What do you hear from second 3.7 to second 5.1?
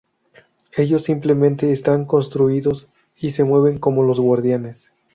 como los Guardianes.